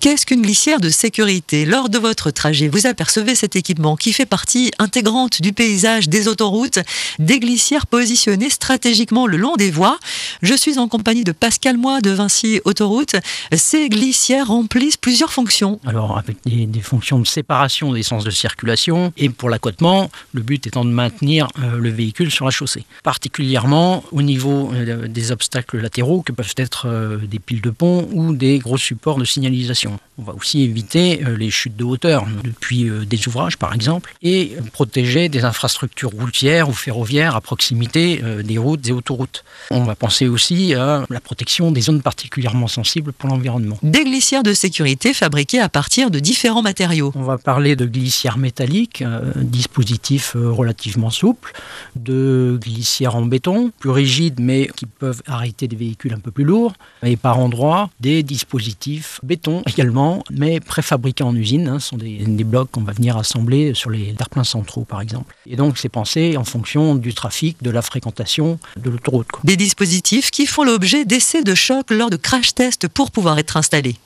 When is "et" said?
19.16-19.30, 34.20-34.56, 38.88-38.92, 57.04-57.16, 65.46-65.56